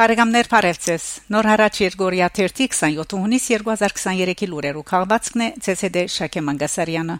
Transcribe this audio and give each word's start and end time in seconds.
Փարեգամներ 0.00 0.46
Փարեվցես 0.48 1.06
Նոր 1.28 1.46
հարաճ 1.50 1.78
Երգորիա 1.82 2.26
27 2.32 3.10
հունիս 3.20 3.48
2023-ի 3.52 4.46
լուրերու 4.48 4.84
քաղվածքն 4.88 5.42
է 5.44 5.48
ՑՍԴ 5.60 6.04
Շակե 6.14 6.42
Մանգասարյանը 6.46 7.16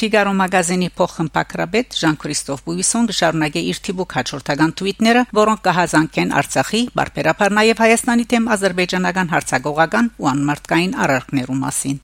Ֆիգարո 0.00 0.32
մագազինի 0.40 0.88
փոխմպակրաբեդ 1.02 1.98
Ժան-Քրիստոֆ 2.00 2.62
Բուիսոն 2.64 3.10
գշարունակե 3.12 3.64
իր 3.74 3.80
թիբուկ 3.88 4.14
հաջորդական 4.18 4.72
թվիթները, 4.80 5.24
որոնք 5.42 5.64
կհազանգեն 5.68 6.32
Արցախի, 6.40 6.82
բարբերաբար 6.96 7.58
նաև 7.60 7.82
Հայաստանի 7.84 8.28
թեմ 8.32 8.48
ազերբայջանական 8.56 9.34
հարցագողական 9.34 10.14
ու 10.16 10.30
անմարտկային 10.32 10.96
արարքներու 11.04 11.58
մասին։ 11.66 12.00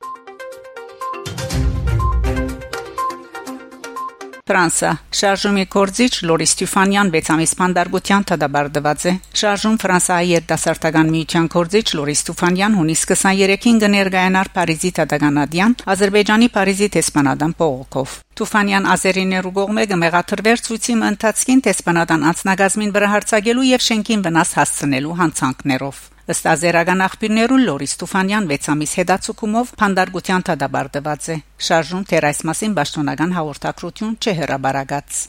Ֆրանսա 4.45 4.89
Շարժումի 5.17 5.63
կորզիչ 5.73 6.11
Լորի 6.29 6.47
Ստյուֆանյան 6.51 7.13
6 7.15 7.31
ամիս 7.33 7.55
փանդարգության 7.61 8.27
թադաբարդված 8.29 9.07
է 9.09 9.15
Շարժում 9.41 9.79
Ֆրանսայի 9.85 10.35
երիտասարդական 10.35 11.13
միության 11.15 11.49
կորզիչ 11.55 11.87
Լորի 11.97 12.17
Ստյուֆանյան 12.19 12.77
հունիս 12.81 13.07
23-ին 13.15 13.81
կներկայանար 13.87 14.53
Փարիզի 14.61 14.93
թադականադյան 15.01 15.77
Ադրբեջանի 15.97 16.53
Փարիզի 16.61 16.93
տեսփանադան 17.01 17.59
փողոքով 17.65 18.17
Տուֆանյան 18.37 18.89
ազերիներու 18.93 19.55
կողմը 19.65 19.87
կմեղաթրվեր 19.95 20.65
ցույցի 20.69 20.99
մընթացքին 21.01 21.65
տեսփանադան 21.73 22.33
անցնագազմին 22.35 22.99
վրա 22.99 23.15
հարցակելու 23.15 23.71
եւ 23.73 23.89
շենքին 23.89 24.27
վնաս 24.29 24.59
հասցնելու 24.61 25.23
հանցանքներով 25.25 26.09
Ըստ 26.25 26.47
ազերական 26.49 27.05
աղբյուրներու 27.05 27.59
Լորի 27.61 27.89
Ստուֆանյան 27.91 28.47
6 28.53 28.71
ամիս 28.73 28.95
հետացուկումով 29.01 29.73
փանդարգության 29.83 30.47
թադաբարդված 30.49 31.29
է։ 31.35 31.39
Շարժում 31.69 32.09
թեր 32.15 32.29
այս 32.31 32.43
մասին 32.49 32.81
պաշտոնական 32.81 33.37
հաղորդակցություն 33.37 34.19
չհրաբարագած։ 34.25 35.23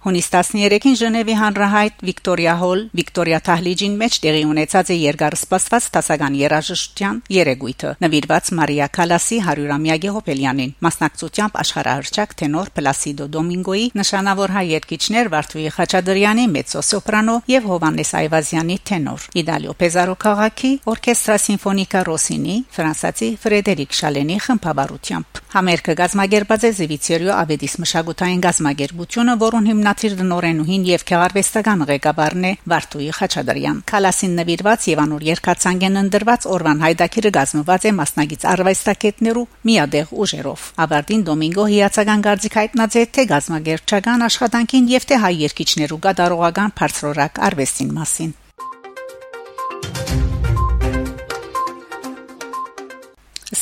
Հունիս 0.00 0.28
13-ին 0.32 0.94
Ժնևի 0.96 1.34
հանրահայտ 1.36 1.98
Վիկտորիա 2.08 2.52
հոլ 2.56 2.82
Վիկտորիա 2.96 3.38
Թահլիջին 3.44 3.96
մեջ 4.00 4.14
տեղի 4.24 4.44
ունեցած 4.48 4.92
է 4.92 4.96
երկարսպասված 4.96 5.88
տասական 5.96 6.38
երաժշտության 6.40 7.18
երեգույթը 7.36 7.90
նվիրված 8.04 8.48
Մարիա 8.60 8.86
Կալասի 8.96 9.40
100-ամյակի 9.44 10.12
հոբելյանին 10.14 10.72
մասնակցությամբ 10.86 11.58
աշխարհահռչակ 11.60 12.32
տենոր 12.40 12.70
Պլասիդո 12.80 13.26
Դոմինգոյի 13.36 13.84
նշանավոր 14.00 14.54
հայ 14.56 14.64
երգիչներ 14.70 15.30
Վարդուի 15.36 15.68
Խաչատրյանի 15.76 16.48
մեծո 16.56 16.84
սոպրանո 16.88 17.36
եւ 17.52 17.68
Հովանես 17.74 18.14
Այվազյանի 18.24 18.78
տենոր 18.88 19.28
Իդալիո 19.44 19.76
Պեզարո 19.84 20.16
քաղաքի 20.24 20.72
օրկեստրա 20.96 21.38
սիմֆոնիկա 21.44 22.00
Ռոսինի 22.08 22.56
ֆրանսացի 22.80 23.30
Ֆրեդերիկ 23.44 24.00
Շալենի 24.00 24.40
խմբավարությամբ 24.48 25.44
համերգը 25.50 25.94
գազմագերբած 25.98 26.64
է 26.68 26.70
Զիվիցերիո 26.78 27.32
Ավեդիս 27.40 27.72
մշակութային 27.82 28.42
գազմագերբությունը 28.44 29.34
որոնց 29.40 29.72
հիմնա 29.90 30.00
Նախնաթիր 30.00 30.12
դնորենուհին 30.20 30.82
եւ 30.86 31.02
քեղարվեստական 31.08 31.80
ղեկավարն 31.88 32.44
է 32.46 32.50
Վարդուի 32.70 33.06
Խաչատրյան։ 33.16 33.78
Կալասին 33.90 34.36
նվիրված 34.38 34.84
եւ 34.86 35.00
անոր 35.02 35.24
երկացանգեն 35.28 36.00
ընդրված 36.00 36.46
Օրվան 36.54 36.82
Հայդակիրը 36.84 37.32
գազմված 37.36 37.86
է 37.90 37.92
մասնագից 37.98 38.46
արվեստագետներու 38.54 39.46
միադեղ 39.66 40.12
ուժերով։ 40.22 40.68
Աբարդին 40.86 41.24
Դոմինգո 41.26 41.64
հիացական 41.74 42.22
գարձիկ 42.30 42.60
հայտնած 42.60 42.98
է 43.00 43.02
թե 43.18 43.24
գազմագերբչական 43.34 44.26
աշխատանքին 44.30 44.92
եւ 44.94 45.08
թե 45.10 45.18
հայ 45.26 45.34
երկիչներու 45.50 46.04
գդարողական 46.06 46.76
բարձրորակ 46.78 47.42
արվեստին 47.50 47.92
մասին։ 47.98 48.39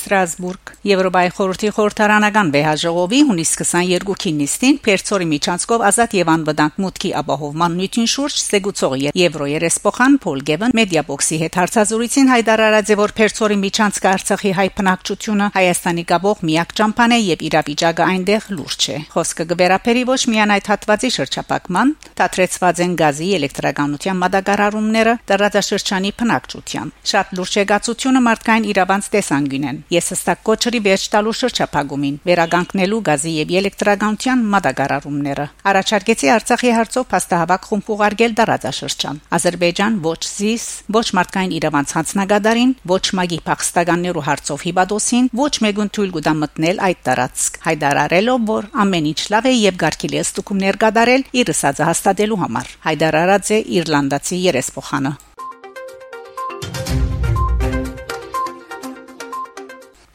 Ստրասբուրգ 0.08 0.70
Եվրոպայի 0.88 1.30
խորհրդի 1.36 1.70
խորհրդարանական 1.76 2.50
վեհաժողովի 2.54 3.18
հունիս 3.28 3.50
22-ին 3.60 4.36
նիստին 4.40 4.76
Պերցորի 4.86 5.26
միջանցքով 5.32 5.82
ազատ 5.88 6.14
եւ 6.16 6.30
անվտանգ 6.32 6.78
մուտքի 6.84 7.10
ապահովման 7.20 7.74
նյութին 7.78 8.08
շուրջ 8.12 8.38
ստեգուցող 8.38 8.94
Եվրո 9.18 9.48
երեսփոխան 9.52 10.16
Փոլ 10.24 10.40
Գևն 10.48 10.74
մեդիաբոքսի 10.78 11.40
հետ 11.42 11.58
հարցազրույցին 11.60 12.32
հայտարարած 12.32 12.88
է 12.88 12.96
որ 12.98 13.14
Պերցորի 13.18 13.58
միջանցքը 13.68 14.08
Արցախի 14.08 14.52
հայ 14.58 14.68
բնակչությունը 14.78 15.50
Հայաստանի 15.58 16.04
գաբող 16.08 16.42
միակ 16.48 16.72
ճամփան 16.78 17.12
է 17.12 17.20
եւ 17.28 17.44
իրավիճակը 17.48 18.08
այնտեղ 18.08 18.48
լուրջ 18.58 18.88
է 18.88 18.98
խոսքը 19.12 19.48
գվերապերի 19.52 20.02
ոչ 20.08 20.20
միայն 20.32 20.54
այդ 20.56 20.72
հատվածի 20.72 21.10
շրջապակման 21.18 21.94
դատրեցված 22.22 22.82
են 22.88 22.96
գազի 23.02 23.28
էլեկտրականության 23.38 24.20
մատակարարումները 24.22 25.14
տարածաշրջանի 25.28 26.12
բնակչության 26.22 26.94
շատ 27.12 27.36
լուրջ 27.38 27.58
է 27.58 27.64
գացությունը 27.72 28.24
մարդկային 28.28 28.68
իրավանց 28.72 29.10
տեսանկյուն 29.18 29.68
են 29.68 29.78
Ես 29.98 30.12
հստակ 30.14 30.42
կոչրի 30.46 30.80
վերջ 30.84 31.04
տալու 31.10 31.32
շրջափակումին, 31.38 32.16
վերագանքնելու 32.28 32.98
գազի 33.08 33.32
եւ 33.34 33.52
էլեկտրականության 33.58 34.44
մատակարարումները։ 34.52 35.46
Առաջարկեցի 35.70 36.30
Արցախի 36.34 36.72
հարցով 36.78 37.06
փաստահավաք 37.12 37.66
խումբ 37.68 37.90
ուղարկել 37.94 38.36
դարաձաշրջան։ 38.38 39.20
Ադրբեջան 39.38 39.98
ոչ 40.06 40.20
զիս, 40.28 40.66
ոչ 40.98 41.06
մարդկային 41.18 41.54
իրավանց 41.58 41.94
հանձնագետարին, 41.98 42.74
ոչ 42.94 43.04
մագի 43.18 43.38
փախստականներու 43.48 44.26
հարցով 44.28 44.66
հիբադոսին, 44.68 45.30
ոչ 45.42 45.52
մեգուն 45.66 45.92
թույլ 45.98 46.12
կուտա 46.18 46.34
մտնել 46.42 46.82
այդ 46.88 47.00
տարածք։ 47.08 47.62
Հայդարարելով, 47.68 48.44
որ 48.54 48.68
ամեն 48.86 49.08
ինչ 49.12 49.20
լավ 49.34 49.48
է 49.48 49.54
եւ 49.58 49.80
գարկի 49.82 50.12
լեստուկումներ 50.14 50.82
կդարել 50.84 51.26
իր 51.42 51.54
ըսածը 51.58 51.88
հաստատելու 51.90 52.42
համար։ 52.44 52.76
Հայդարարած 52.88 53.56
է 53.58 53.64
Իռլանդացի 53.78 54.44
երեսփոխանը։ 54.48 55.18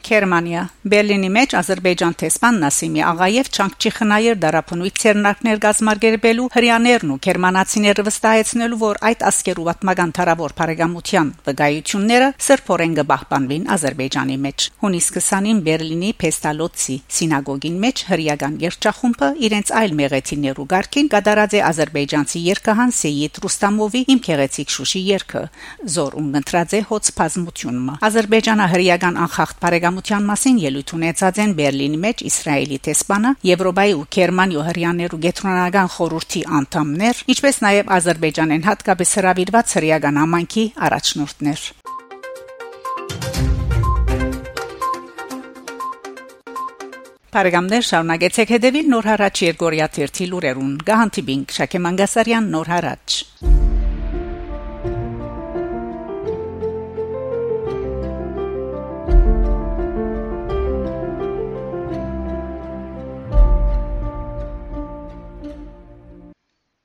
Գերմանիա 0.04 0.62
Բերլինի 0.84 1.28
մեջ 1.32 1.54
Ադրբեջան 1.56 2.14
տեսփան 2.20 2.58
Նասիմի 2.60 3.02
Աղաև 3.08 3.46
Չանկչի 3.54 3.90
խնայեր 3.96 4.34
դարապնույթ 4.42 4.98
ցերնակներ 5.00 5.60
գազմարգերբելու 5.64 6.48
հрьяաներն 6.54 7.12
ու 7.14 7.16
գերմանացիները 7.24 8.04
վստահեցնելու 8.08 8.80
որ 8.84 9.00
այդ 9.08 9.24
ասկերուվատմական 9.30 10.12
թարավոր 10.18 10.54
բարեկամության 10.60 11.30
վկայությունները 11.48 12.28
սրբորեն 12.44 12.96
կբահբանվին 13.00 13.64
Ադրբեջանի 13.74 14.36
մեջ 14.44 14.66
հունիս 14.84 15.08
20-ին 15.14 15.62
Բերլինի 15.64 16.10
Փեստալոցի 16.20 16.96
սինագոգին 17.16 17.80
մեջ 17.84 18.04
հрьяական 18.12 18.60
երջախումբը 18.64 19.32
իրենց 19.48 19.72
այլ 19.80 19.96
մեղեթիներու 20.04 20.68
ղարքին 20.74 21.10
կդարած 21.14 21.56
է 21.56 21.64
ադրբեջանցի 21.70 22.44
երկհան 22.44 22.94
Սեյիդ 23.00 23.40
Ռուստամովի 23.44 24.04
իմ 24.14 24.22
քեղեցիկ 24.28 24.74
Շուշի 24.74 25.02
երգը 25.14 25.44
զոր 25.94 26.18
ունգընտրած 26.20 26.74
է 26.74 26.80
հոց 26.92 27.10
բազմությունը 27.18 27.96
Ադրբեջանը 28.08 28.66
հрьяական 28.74 29.20
անխախտ 29.24 29.60
բարեկամ 29.64 29.93
Անվտանգության 29.94 30.24
մասին 30.26 30.56
ելույթ 30.58 30.90
ունեցած 30.96 31.36
են 31.38 31.52
Բերլինի 31.54 31.98
մեջ 32.02 32.22
Իսրայելի 32.26 32.78
տեսփանը, 32.82 33.30
Եվրոպայի 33.46 33.92
ու 33.94 34.06
Գերման 34.14 34.54
յոհերյաներու 34.54 35.18
գետրոնական 35.22 35.90
խորհրդի 35.94 36.40
անդամներ, 36.58 37.20
ինչպես 37.34 37.60
նաև 37.62 37.92
Ադրբեջանեն 37.94 38.66
հատկապես 38.66 39.14
հրավիրված 39.18 39.74
հրեական 39.78 40.18
համանքի 40.18 40.64
առաջնորդներ։ 40.88 41.60
Փարեգամներ 47.34 47.86
շարունակեցեք 47.90 48.50
հետևել 48.54 48.90
նոր 48.94 49.08
հարաճ 49.14 49.44
Երգորիա 49.46 49.88
Թերթի 49.94 50.26
լուրերուն։ 50.34 50.74
Գահանտիբինգ 50.90 51.54
Շակե 51.54 51.82
Մանգասարյան 51.86 52.50
նոր 52.54 52.74
հարաճ։ 52.74 53.23